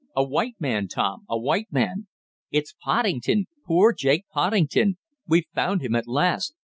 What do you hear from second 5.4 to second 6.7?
found him at last!